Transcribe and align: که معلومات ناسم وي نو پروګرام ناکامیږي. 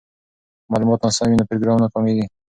که 0.63 0.67
معلومات 0.71 0.99
ناسم 1.05 1.25
وي 1.29 1.37
نو 1.37 1.49
پروګرام 1.49 1.77
ناکامیږي. 1.83 2.25